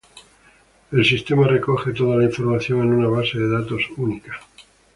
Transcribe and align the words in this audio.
El 0.91 1.05
Sistema 1.05 1.45
recoge 1.47 1.91
toda 1.93 2.17
la 2.17 2.23
información 2.23 2.79
en 2.81 2.93
una 2.93 3.07
base 3.07 3.37
de 3.37 3.47
datos 3.51 3.83
única. 3.97 4.33